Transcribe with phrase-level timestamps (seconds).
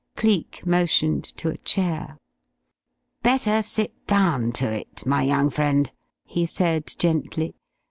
[0.15, 2.17] Cleek motioned to a chair.
[3.21, 5.91] "Better sit down to it, my young friend,"
[6.25, 7.53] he said, gently.